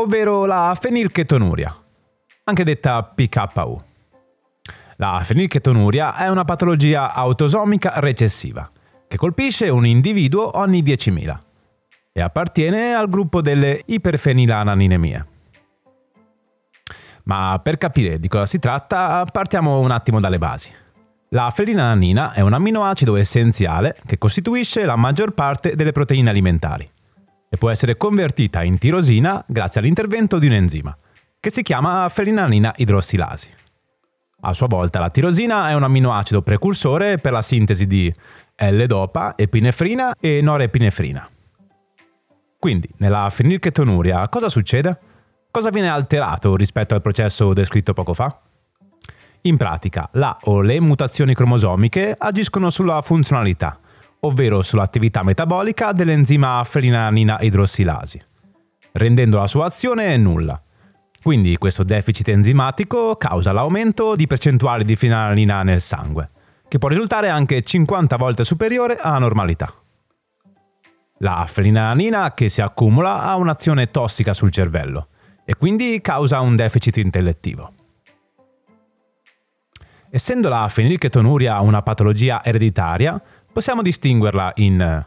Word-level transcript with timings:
ovvero 0.00 0.44
la 0.44 0.76
fenilchetonuria, 0.78 1.76
anche 2.44 2.64
detta 2.64 3.02
PKU. 3.02 3.82
La 4.96 5.20
fenilchetonuria 5.24 6.14
è 6.16 6.28
una 6.28 6.44
patologia 6.44 7.12
autosomica 7.12 7.92
recessiva 7.96 8.70
che 9.06 9.16
colpisce 9.16 9.68
un 9.68 9.86
individuo 9.86 10.56
ogni 10.58 10.82
10.000 10.82 11.38
e 12.12 12.20
appartiene 12.20 12.94
al 12.94 13.08
gruppo 13.08 13.40
delle 13.40 13.82
iperfenilananinemie. 13.86 15.26
Ma 17.24 17.60
per 17.62 17.76
capire 17.76 18.18
di 18.18 18.28
cosa 18.28 18.46
si 18.46 18.58
tratta 18.58 19.24
partiamo 19.30 19.80
un 19.80 19.90
attimo 19.90 20.20
dalle 20.20 20.38
basi. 20.38 20.70
La 21.30 21.50
fenilanina 21.50 22.32
è 22.32 22.40
un 22.40 22.54
amminoacido 22.54 23.16
essenziale 23.16 23.94
che 24.06 24.16
costituisce 24.16 24.84
la 24.84 24.96
maggior 24.96 25.32
parte 25.32 25.74
delle 25.76 25.92
proteine 25.92 26.30
alimentari 26.30 26.90
e 27.48 27.56
può 27.56 27.70
essere 27.70 27.96
convertita 27.96 28.62
in 28.62 28.78
tirosina 28.78 29.42
grazie 29.46 29.80
all'intervento 29.80 30.38
di 30.38 30.46
un 30.46 30.52
enzima, 30.52 30.96
che 31.40 31.50
si 31.50 31.62
chiama 31.62 32.08
felinanina 32.08 32.74
idrossilasi. 32.76 33.48
A 34.40 34.52
sua 34.52 34.66
volta 34.68 35.00
la 35.00 35.10
tirosina 35.10 35.68
è 35.70 35.74
un 35.74 35.82
amminoacido 35.82 36.42
precursore 36.42 37.16
per 37.16 37.32
la 37.32 37.42
sintesi 37.42 37.86
di 37.86 38.12
L-dopa, 38.56 39.34
epinefrina 39.36 40.14
e 40.20 40.40
norepinefrina. 40.40 41.28
Quindi, 42.58 42.88
nella 42.98 43.30
fenilchetonuria 43.30 44.28
cosa 44.28 44.48
succede? 44.48 44.98
Cosa 45.50 45.70
viene 45.70 45.88
alterato 45.88 46.54
rispetto 46.56 46.94
al 46.94 47.02
processo 47.02 47.52
descritto 47.52 47.92
poco 47.94 48.14
fa? 48.14 48.40
In 49.42 49.56
pratica, 49.56 50.08
la 50.12 50.36
o 50.44 50.60
le 50.60 50.80
mutazioni 50.80 51.34
cromosomiche 51.34 52.14
agiscono 52.18 52.70
sulla 52.70 53.00
funzionalità, 53.02 53.78
ovvero 54.20 54.62
sull'attività 54.62 55.22
metabolica 55.22 55.92
dell'enzima 55.92 56.62
felinanina 56.64 57.38
idrossilasi, 57.40 58.20
rendendo 58.92 59.38
la 59.38 59.46
sua 59.46 59.66
azione 59.66 60.16
nulla. 60.16 60.60
Quindi 61.22 61.56
questo 61.56 61.82
deficit 61.82 62.28
enzimatico 62.28 63.16
causa 63.16 63.52
l'aumento 63.52 64.14
di 64.16 64.26
percentuali 64.26 64.84
di 64.84 64.96
felinanina 64.96 65.62
nel 65.62 65.80
sangue, 65.80 66.30
che 66.68 66.78
può 66.78 66.88
risultare 66.88 67.28
anche 67.28 67.62
50 67.62 68.16
volte 68.16 68.44
superiore 68.44 68.96
alla 68.96 69.18
normalità. 69.18 69.72
La 71.18 71.44
felinanina 71.48 72.32
che 72.34 72.48
si 72.48 72.60
accumula 72.60 73.22
ha 73.22 73.34
un'azione 73.34 73.90
tossica 73.90 74.32
sul 74.34 74.52
cervello 74.52 75.08
e 75.44 75.56
quindi 75.56 76.00
causa 76.00 76.40
un 76.40 76.54
deficit 76.54 76.98
intellettivo. 76.98 77.72
Essendo 80.10 80.48
la 80.48 80.68
fenilchetonuria 80.68 81.60
una 81.60 81.82
patologia 81.82 82.42
ereditaria, 82.44 83.20
possiamo 83.58 83.82
distinguerla 83.82 84.52
in 84.58 85.04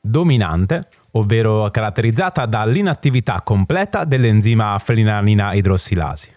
dominante, 0.00 0.88
ovvero 1.12 1.70
caratterizzata 1.70 2.46
dall'inattività 2.46 3.42
completa 3.42 4.02
dell'enzima 4.02 4.76
felinanina 4.80 5.52
idrossilasi, 5.52 6.28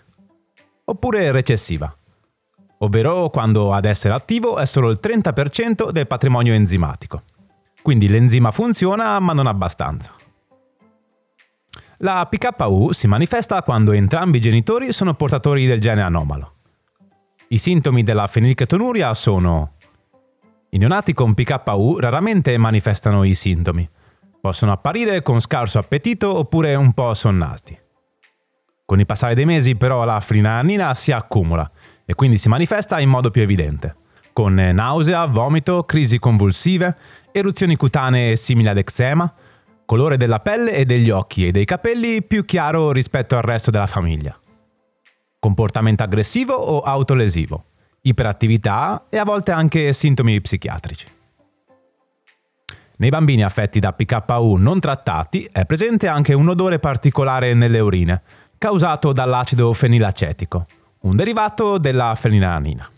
oppure 0.83 1.31
recessiva, 1.31 1.91
ovvero 2.77 3.31
quando 3.31 3.73
ad 3.73 3.85
essere 3.85 4.13
attivo 4.13 4.59
è 4.59 4.67
solo 4.67 4.91
il 4.91 4.99
30% 5.01 5.89
del 5.89 6.05
patrimonio 6.05 6.53
enzimatico. 6.53 7.23
Quindi 7.81 8.09
l'enzima 8.09 8.51
funziona 8.51 9.19
ma 9.19 9.33
non 9.33 9.47
abbastanza. 9.47 10.13
La 11.97 12.27
PKU 12.29 12.91
si 12.91 13.07
manifesta 13.07 13.63
quando 13.63 13.91
entrambi 13.91 14.37
i 14.37 14.41
genitori 14.41 14.93
sono 14.93 15.15
portatori 15.15 15.65
del 15.65 15.81
gene 15.81 16.03
anomalo. 16.03 16.57
I 17.47 17.57
sintomi 17.57 18.03
della 18.03 18.27
fenilchetonuria 18.27 19.15
sono 19.15 19.71
i 20.69 20.77
neonati 20.77 21.13
con 21.13 21.33
PKU 21.33 21.99
raramente 21.99 22.57
manifestano 22.57 23.23
i 23.23 23.33
sintomi. 23.33 23.87
Possono 24.41 24.71
apparire 24.71 25.21
con 25.21 25.39
scarso 25.39 25.79
appetito 25.79 26.37
oppure 26.37 26.75
un 26.75 26.93
po' 26.93 27.13
sonnati. 27.13 27.77
Con 28.85 28.99
il 28.99 29.05
passare 29.05 29.33
dei 29.33 29.45
mesi 29.45 29.75
però 29.75 30.03
la 30.03 30.19
frinanina 30.19 30.93
si 30.93 31.11
accumula 31.11 31.69
e 32.05 32.13
quindi 32.13 32.37
si 32.37 32.49
manifesta 32.49 32.99
in 32.99 33.09
modo 33.09 33.31
più 33.31 33.41
evidente, 33.41 33.95
con 34.33 34.53
nausea, 34.53 35.25
vomito, 35.25 35.83
crisi 35.83 36.19
convulsive, 36.19 36.95
eruzioni 37.31 37.75
cutanee 37.75 38.35
simili 38.35 38.67
ad 38.67 38.77
eczema, 38.77 39.33
colore 39.85 40.17
della 40.17 40.39
pelle 40.39 40.73
e 40.73 40.85
degli 40.85 41.09
occhi 41.09 41.45
e 41.45 41.51
dei 41.51 41.65
capelli 41.65 42.21
più 42.21 42.45
chiaro 42.45 42.91
rispetto 42.91 43.35
al 43.35 43.43
resto 43.43 43.71
della 43.71 43.87
famiglia. 43.87 44.37
Comportamento 45.39 46.03
aggressivo 46.03 46.53
o 46.53 46.81
autolesivo 46.81 47.65
iperattività 48.05 49.05
e 49.09 49.17
a 49.17 49.23
volte 49.23 49.51
anche 49.51 49.93
sintomi 49.93 50.41
psichiatrici. 50.41 51.05
Nei 52.97 53.09
bambini 53.09 53.43
affetti 53.43 53.79
da 53.79 53.91
PKU 53.91 54.55
non 54.55 54.79
trattati 54.79 55.47
è 55.51 55.65
presente 55.65 56.07
anche 56.07 56.33
un 56.33 56.47
odore 56.47 56.79
particolare 56.79 57.53
nelle 57.53 57.79
urine, 57.79 58.21
causato 58.57 59.11
dall'acido 59.11 59.73
fenilacetico, 59.73 60.65
un 61.01 61.15
derivato 61.15 61.77
della 61.77 62.15
fenilanina. 62.15 62.89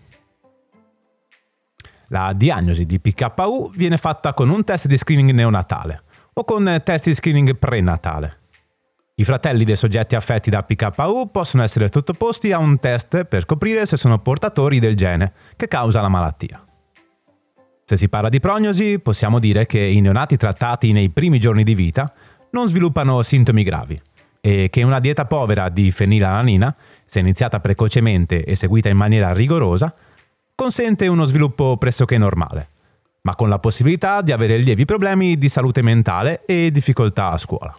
La 2.09 2.31
diagnosi 2.33 2.85
di 2.85 2.99
PKU 2.99 3.71
viene 3.71 3.97
fatta 3.97 4.33
con 4.33 4.49
un 4.49 4.63
test 4.63 4.87
di 4.87 4.97
screening 4.97 5.31
neonatale 5.31 6.03
o 6.33 6.43
con 6.43 6.81
test 6.83 7.05
di 7.05 7.15
screening 7.15 7.55
prenatale. 7.55 8.37
I 9.19 9.23
fratelli 9.23 9.63
dei 9.63 9.75
soggetti 9.75 10.15
affetti 10.15 10.51
da 10.51 10.61
PKU 10.61 11.31
possono 11.31 11.63
essere 11.63 11.89
sottoposti 11.91 12.51
a 12.51 12.59
un 12.59 12.77
test 12.77 13.23
per 13.23 13.41
scoprire 13.41 13.87
se 13.87 13.97
sono 13.97 14.19
portatori 14.19 14.77
del 14.77 14.95
gene 14.95 15.33
che 15.55 15.67
causa 15.67 16.01
la 16.01 16.07
malattia. 16.07 16.63
Se 17.83 17.97
si 17.97 18.09
parla 18.09 18.29
di 18.29 18.39
prognosi, 18.39 18.99
possiamo 18.99 19.39
dire 19.39 19.65
che 19.65 19.79
i 19.79 20.01
neonati 20.01 20.37
trattati 20.37 20.91
nei 20.91 21.09
primi 21.09 21.39
giorni 21.39 21.63
di 21.63 21.73
vita 21.73 22.13
non 22.51 22.67
sviluppano 22.67 23.23
sintomi 23.23 23.63
gravi 23.63 23.99
e 24.39 24.69
che 24.69 24.83
una 24.83 24.99
dieta 24.99 25.25
povera 25.25 25.69
di 25.69 25.89
fenilalanina, 25.89 26.75
se 27.07 27.19
iniziata 27.19 27.59
precocemente 27.59 28.43
e 28.43 28.55
seguita 28.55 28.89
in 28.89 28.97
maniera 28.97 29.33
rigorosa, 29.33 29.95
consente 30.53 31.07
uno 31.07 31.25
sviluppo 31.25 31.75
pressoché 31.77 32.19
normale, 32.19 32.67
ma 33.21 33.33
con 33.33 33.49
la 33.49 33.57
possibilità 33.57 34.21
di 34.21 34.31
avere 34.31 34.57
lievi 34.57 34.85
problemi 34.85 35.39
di 35.39 35.49
salute 35.49 35.81
mentale 35.81 36.45
e 36.45 36.69
difficoltà 36.69 37.31
a 37.31 37.37
scuola. 37.39 37.75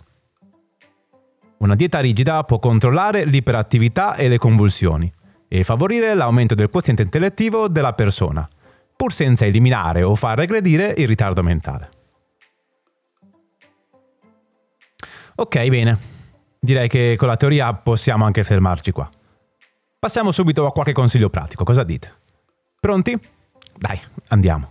Una 1.58 1.74
dieta 1.74 1.98
rigida 1.98 2.44
può 2.44 2.58
controllare 2.58 3.24
l'iperattività 3.24 4.14
e 4.14 4.28
le 4.28 4.38
convulsioni 4.38 5.12
e 5.48 5.64
favorire 5.64 6.14
l'aumento 6.14 6.54
del 6.54 6.70
quoziente 6.70 7.02
intellettivo 7.02 7.69
della 7.69 7.94
persona, 7.94 8.48
pur 8.94 9.12
senza 9.12 9.44
eliminare 9.44 10.02
o 10.02 10.14
far 10.14 10.38
regredire 10.38 10.94
il 10.96 11.08
ritardo 11.08 11.42
mentale. 11.42 11.91
Ok, 15.34 15.69
bene. 15.69 15.98
Direi 16.60 16.88
che 16.88 17.14
con 17.16 17.28
la 17.28 17.36
teoria 17.36 17.72
possiamo 17.75 18.25
anche 18.25 18.42
fermarci 18.42 18.92
qua. 18.92 19.08
Passiamo 19.98 20.30
subito 20.30 20.66
a 20.66 20.72
qualche 20.72 20.92
consiglio 20.92 21.28
pratico, 21.28 21.64
cosa 21.64 21.82
dite? 21.82 22.12
Pronti? 22.78 23.19
Dai, 23.76 24.00
andiamo. 24.28 24.70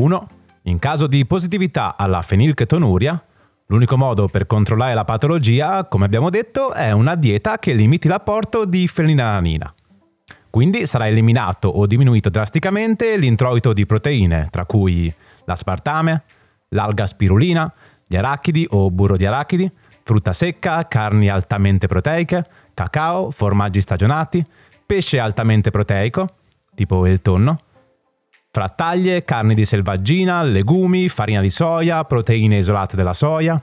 1. 0.00 0.26
In 0.62 0.78
caso 0.78 1.06
di 1.06 1.26
positività 1.26 1.96
alla 1.96 2.22
fenilchetonuria, 2.22 3.22
l'unico 3.66 3.96
modo 3.96 4.26
per 4.26 4.46
controllare 4.46 4.94
la 4.94 5.04
patologia, 5.04 5.84
come 5.84 6.06
abbiamo 6.06 6.30
detto, 6.30 6.72
è 6.72 6.90
una 6.90 7.14
dieta 7.14 7.58
che 7.58 7.74
limiti 7.74 8.08
l'apporto 8.08 8.64
di 8.64 8.88
fenilalanina. 8.88 9.74
Quindi 10.48 10.86
sarà 10.86 11.06
eliminato 11.06 11.68
o 11.68 11.86
diminuito 11.86 12.28
drasticamente 12.28 13.16
l'introito 13.16 13.72
di 13.72 13.86
proteine, 13.86 14.48
tra 14.50 14.64
cui 14.64 15.12
l'aspartame, 15.44 16.22
l'alga 16.70 17.06
spirulina, 17.06 17.72
gli 18.06 18.16
arachidi 18.16 18.66
o 18.70 18.90
burro 18.90 19.16
di 19.16 19.26
arachidi, 19.26 19.70
frutta 20.02 20.32
secca, 20.32 20.88
carni 20.88 21.28
altamente 21.28 21.86
proteiche, 21.86 22.44
cacao, 22.74 23.30
formaggi 23.30 23.80
stagionati, 23.80 24.44
pesce 24.84 25.20
altamente 25.20 25.70
proteico, 25.70 26.26
tipo 26.74 27.06
il 27.06 27.22
tonno, 27.22 27.60
Frattaglie, 28.52 29.22
carni 29.22 29.54
di 29.54 29.64
selvaggina, 29.64 30.42
legumi, 30.42 31.08
farina 31.08 31.40
di 31.40 31.50
soia, 31.50 32.02
proteine 32.02 32.58
isolate 32.58 32.96
della 32.96 33.12
soia. 33.14 33.62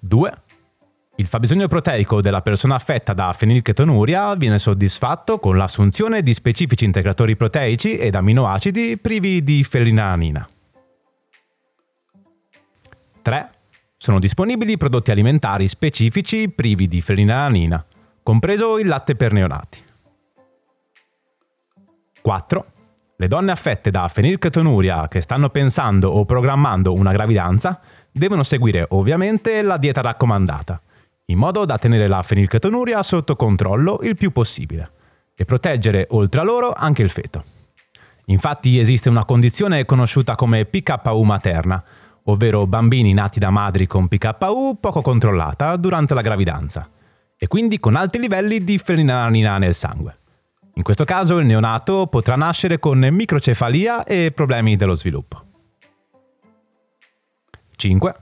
2. 0.00 0.32
Il 1.18 1.28
fabbisogno 1.28 1.68
proteico 1.68 2.20
della 2.20 2.42
persona 2.42 2.74
affetta 2.74 3.12
da 3.12 3.32
fenilchetonuria 3.32 4.34
viene 4.34 4.58
soddisfatto 4.58 5.38
con 5.38 5.56
l'assunzione 5.56 6.22
di 6.22 6.34
specifici 6.34 6.84
integratori 6.84 7.36
proteici 7.36 7.96
ed 7.96 8.16
aminoacidi 8.16 8.98
privi 8.98 9.44
di 9.44 9.62
felinanina. 9.62 10.48
3. 13.22 13.50
Sono 13.96 14.18
disponibili 14.18 14.76
prodotti 14.76 15.12
alimentari 15.12 15.68
specifici 15.68 16.48
privi 16.48 16.88
di 16.88 17.00
felinanina, 17.00 17.84
compreso 18.24 18.78
il 18.78 18.88
latte 18.88 19.14
per 19.14 19.32
neonati. 19.32 19.85
4. 22.26 22.66
Le 23.18 23.28
donne 23.28 23.52
affette 23.52 23.92
da 23.92 24.08
fenilchetonuria 24.08 25.06
che 25.06 25.20
stanno 25.20 25.48
pensando 25.48 26.10
o 26.10 26.24
programmando 26.24 26.92
una 26.92 27.12
gravidanza 27.12 27.78
devono 28.10 28.42
seguire 28.42 28.84
ovviamente 28.90 29.62
la 29.62 29.76
dieta 29.76 30.00
raccomandata 30.00 30.80
in 31.26 31.38
modo 31.38 31.64
da 31.64 31.78
tenere 31.78 32.08
la 32.08 32.24
fenilchetonuria 32.24 33.00
sotto 33.04 33.36
controllo 33.36 34.00
il 34.02 34.16
più 34.16 34.32
possibile 34.32 34.90
e 35.36 35.44
proteggere 35.44 36.08
oltre 36.10 36.40
a 36.40 36.42
loro 36.42 36.72
anche 36.72 37.02
il 37.02 37.10
feto. 37.10 37.44
Infatti 38.24 38.80
esiste 38.80 39.08
una 39.08 39.24
condizione 39.24 39.84
conosciuta 39.84 40.34
come 40.34 40.64
PKU 40.64 41.22
materna, 41.22 41.80
ovvero 42.24 42.66
bambini 42.66 43.12
nati 43.12 43.38
da 43.38 43.50
madri 43.50 43.86
con 43.86 44.08
PKU 44.08 44.78
poco 44.80 45.00
controllata 45.00 45.76
durante 45.76 46.12
la 46.12 46.22
gravidanza 46.22 46.90
e 47.38 47.46
quindi 47.46 47.78
con 47.78 47.94
alti 47.94 48.18
livelli 48.18 48.58
di 48.58 48.78
fenilalanina 48.78 49.58
nel 49.58 49.74
sangue. 49.74 50.18
In 50.78 50.82
questo 50.82 51.04
caso 51.04 51.38
il 51.38 51.46
neonato 51.46 52.06
potrà 52.06 52.36
nascere 52.36 52.78
con 52.78 52.98
microcefalia 52.98 54.04
e 54.04 54.30
problemi 54.30 54.76
dello 54.76 54.94
sviluppo. 54.94 55.42
5. 57.74 58.14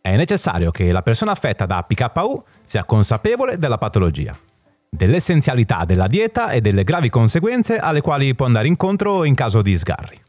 È 0.00 0.14
necessario 0.14 0.70
che 0.70 0.92
la 0.92 1.02
persona 1.02 1.32
affetta 1.32 1.66
da 1.66 1.82
PKU 1.82 2.44
sia 2.62 2.84
consapevole 2.84 3.58
della 3.58 3.76
patologia, 3.76 4.32
dell'essenzialità 4.88 5.84
della 5.84 6.06
dieta 6.06 6.50
e 6.50 6.60
delle 6.60 6.84
gravi 6.84 7.10
conseguenze 7.10 7.76
alle 7.76 8.02
quali 8.02 8.36
può 8.36 8.46
andare 8.46 8.68
incontro 8.68 9.24
in 9.24 9.34
caso 9.34 9.60
di 9.60 9.76
sgarri. 9.76 10.22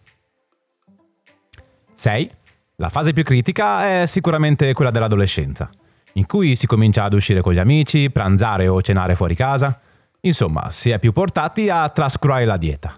6. 1.93 2.31
La 2.77 2.89
fase 2.89 3.13
più 3.13 3.21
critica 3.23 4.01
è 4.01 4.07
sicuramente 4.07 4.73
quella 4.73 4.89
dell'adolescenza, 4.89 5.69
in 6.13 6.25
cui 6.25 6.55
si 6.55 6.65
comincia 6.65 7.03
ad 7.03 7.13
uscire 7.13 7.41
con 7.41 7.53
gli 7.53 7.59
amici, 7.59 8.09
pranzare 8.09 8.67
o 8.67 8.81
cenare 8.81 9.15
fuori 9.15 9.35
casa. 9.35 9.81
Insomma, 10.27 10.69
si 10.69 10.89
è 10.89 10.99
più 10.99 11.11
portati 11.11 11.69
a 11.69 11.89
trascurare 11.89 12.45
la 12.45 12.57
dieta. 12.57 12.97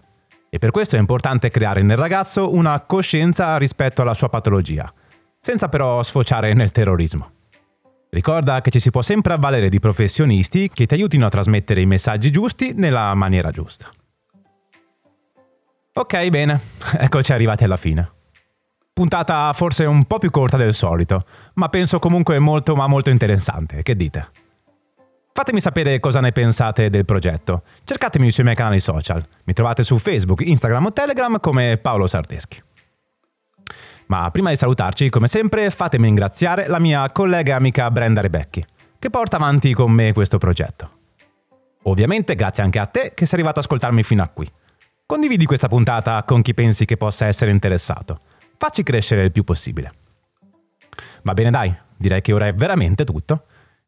E 0.49 0.57
per 0.57 0.71
questo 0.71 0.95
è 0.95 0.99
importante 0.99 1.49
creare 1.49 1.81
nel 1.81 1.97
ragazzo 1.97 2.53
una 2.53 2.81
coscienza 2.81 3.57
rispetto 3.57 4.01
alla 4.01 4.13
sua 4.13 4.29
patologia 4.29 4.91
senza 5.39 5.69
però 5.69 6.03
sfociare 6.03 6.53
nel 6.53 6.71
terrorismo. 6.71 7.31
Ricorda 8.09 8.61
che 8.61 8.71
ci 8.71 8.79
si 8.79 8.89
può 8.89 9.01
sempre 9.01 9.33
avvalere 9.33 9.69
di 9.69 9.79
professionisti 9.79 10.69
che 10.69 10.85
ti 10.85 10.93
aiutino 10.93 11.25
a 11.25 11.29
trasmettere 11.29 11.81
i 11.81 11.85
messaggi 11.85 12.31
giusti 12.31 12.73
nella 12.73 13.13
maniera 13.13 13.51
giusta. 13.51 13.89
Ok, 15.93 16.27
bene, 16.29 16.59
eccoci 16.97 17.31
arrivati 17.31 17.63
alla 17.63 17.77
fine. 17.77 18.11
Puntata 18.91 19.53
forse 19.53 19.85
un 19.85 20.05
po' 20.05 20.17
più 20.17 20.29
corta 20.29 20.57
del 20.57 20.73
solito, 20.73 21.25
ma 21.53 21.69
penso 21.69 21.99
comunque 21.99 22.37
molto 22.39 22.75
ma 22.75 22.87
molto 22.87 23.09
interessante, 23.09 23.81
che 23.81 23.95
dite? 23.95 24.29
Fatemi 25.39 25.61
sapere 25.61 26.01
cosa 26.01 26.19
ne 26.19 26.33
pensate 26.33 26.89
del 26.89 27.05
progetto. 27.05 27.63
Cercatemi 27.85 28.29
sui 28.29 28.43
miei 28.43 28.57
canali 28.57 28.81
social. 28.81 29.23
Mi 29.45 29.53
trovate 29.53 29.83
su 29.83 29.97
Facebook, 29.97 30.41
Instagram 30.41 30.87
o 30.87 30.91
Telegram 30.91 31.39
come 31.39 31.77
Paolo 31.77 32.07
Sardeschi. 32.07 32.61
Ma 34.07 34.29
prima 34.31 34.49
di 34.49 34.57
salutarci, 34.57 35.07
come 35.07 35.29
sempre, 35.29 35.69
fatemi 35.69 36.07
ringraziare 36.07 36.67
la 36.67 36.77
mia 36.77 37.09
collega 37.13 37.53
e 37.53 37.55
amica 37.55 37.89
Brenda 37.89 38.19
Rebecchi, 38.19 38.65
che 38.99 39.09
porta 39.09 39.37
avanti 39.37 39.73
con 39.73 39.93
me 39.93 40.11
questo 40.11 40.37
progetto. 40.39 40.89
Ovviamente 41.83 42.35
grazie 42.35 42.61
anche 42.61 42.79
a 42.79 42.87
te 42.87 43.13
che 43.15 43.25
sei 43.25 43.35
arrivato 43.35 43.59
ad 43.59 43.63
ascoltarmi 43.63 44.03
fino 44.03 44.21
a 44.21 44.27
qui. 44.27 44.51
Condividi 45.05 45.45
questa 45.45 45.69
puntata 45.69 46.21
con 46.23 46.41
chi 46.41 46.53
pensi 46.53 46.83
che 46.83 46.97
possa 46.97 47.27
essere 47.27 47.51
interessato. 47.51 48.19
Facci 48.57 48.83
crescere 48.83 49.23
il 49.23 49.31
più 49.31 49.45
possibile. 49.45 49.93
Va 51.21 51.33
bene 51.33 51.49
dai, 51.49 51.73
direi 51.95 52.19
che 52.19 52.33
ora 52.33 52.47
è 52.47 52.53
veramente 52.53 53.05
tutto. 53.05 53.45